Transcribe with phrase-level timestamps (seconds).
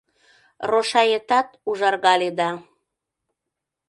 [0.69, 2.49] Рошаетат ужаргале да